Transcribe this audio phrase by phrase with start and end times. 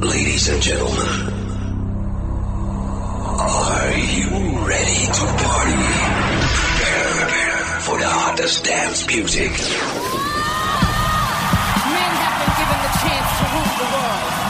[0.00, 1.32] Ladies and gentlemen,
[3.40, 4.28] are you
[4.68, 5.82] ready to party?
[7.80, 9.50] For the hottest dance music.
[11.92, 14.45] Men have been given the chance to rule the world.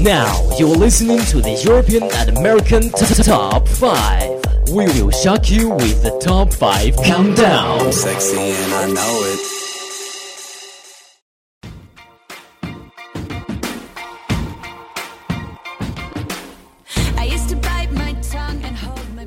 [0.00, 4.40] Now you are listening to the European and American t- t- Top 5.
[4.72, 7.80] We will shock you with the Top 5 Countdown.
[7.80, 9.40] I'm sexy and I know it.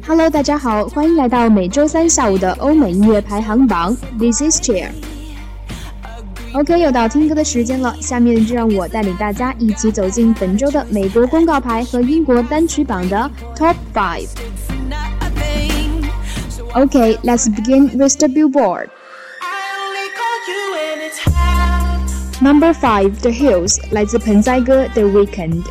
[0.05, 3.96] Hello，大家好，欢迎来到每周三下午的欧美音乐排行榜。
[4.18, 4.90] This is Cheer。
[6.54, 14.29] OK，又到听歌的时间了，下面就让我带领大家一起走进本周的美国公告牌和英国单曲榜的 Top Five。
[14.88, 16.09] nothing.
[16.49, 18.88] So OK，let's、begin with the Billboard。
[19.41, 22.43] I only call you when it's hot.
[22.43, 25.65] Number Five The Hills 来自盆栽哥 The Weeknd。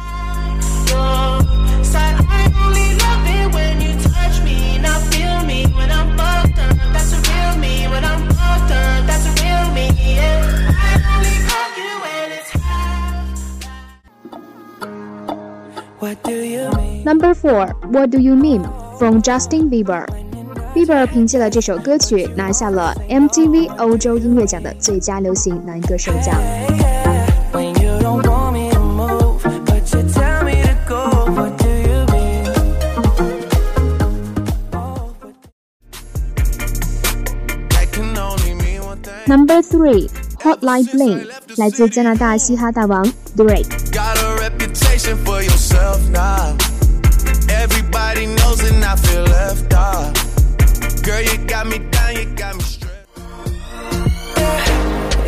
[17.03, 18.63] Number Four What Do You Mean
[18.97, 26.35] from Justin Bieber。Bieber 凭借了这首歌曲拿下了 MTV 欧洲音乐奖的最佳流行男歌手奖。
[27.51, 31.09] When you don't want me to move, but you tell me to go.
[31.31, 32.43] What do you mean?
[37.69, 39.27] That can only mean one thing.
[39.27, 40.09] Number three,
[40.43, 43.03] Hotline Bling 来自加拿大嘻哈大王
[43.35, 43.65] Drake。
[48.91, 50.13] I feel left out.
[51.03, 53.07] Girl, you got me down, you got me stressed.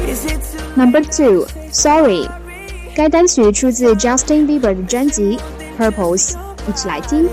[0.07, 2.27] Is it too Number two, Sorry，
[2.95, 5.37] 该单曲出自 Justin Bieber 的专辑
[5.77, 6.35] Purpose，
[6.67, 7.27] 一起来听。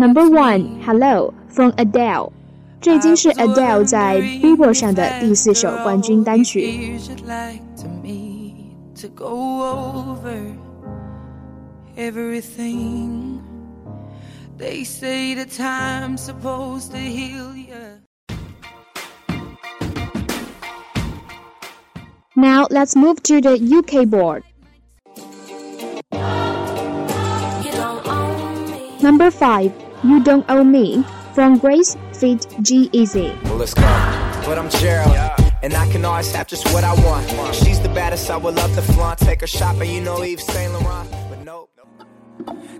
[0.00, 2.30] Number one, Hello from Adele，
[2.80, 6.60] 这已经是 Adele 在 Billboard 上的第四首冠军单曲。
[6.60, 10.36] Years you'd like to me to go over
[11.96, 13.40] everything.
[14.58, 18.00] They say the time's supposed to heal you.
[22.34, 24.42] Now let's move to the UK board.
[29.02, 29.72] Number five,
[30.03, 31.03] you Don't Own Me
[31.33, 33.81] from Grace Fit G-Eazy。Well, let's go.
[34.45, 35.15] But I'm Gerald,
[35.61, 37.55] and I can always have just what I want.
[37.55, 39.19] She's the baddest, I would love to flaunt.
[39.19, 41.09] Take her shopping, you know Yves Saint Laurent.
[41.29, 41.69] But nope.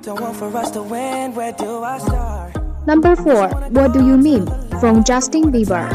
[0.02, 2.56] Don't want for us to win, where do I start?
[2.88, 4.48] Number four, What Do You Mean
[4.80, 5.88] from Justin Bieber。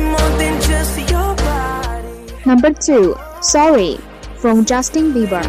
[0.00, 2.08] More than just your body.
[2.46, 3.98] Number two, Sorry
[4.36, 5.44] from Justin Bieber。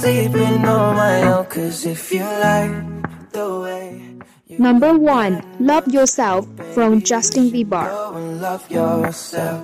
[0.00, 1.46] Sleeping on my own.
[1.46, 2.72] Cause if you like
[3.32, 4.18] the way
[4.58, 9.62] Number one, Love Yourself from Justin Bieber。and love yourself.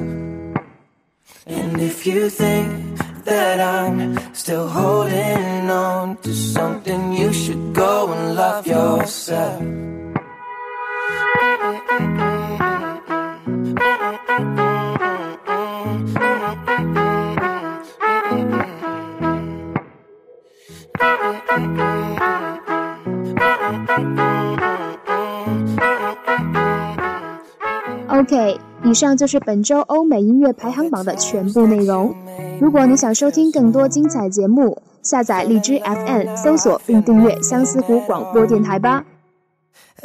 [1.46, 8.36] And if you think that I'm still holding on to something, you should go and
[8.36, 9.62] love yourself.
[28.14, 32.14] OK，以上就是本周欧美音乐排行榜的全部内容。
[32.60, 39.04] 如果你想收听更多精彩节目，下载荔枝 FM，搜索并订阅相思湖广播电台吧。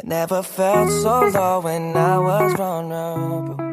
[0.04, 3.69] never felt so low when i was run up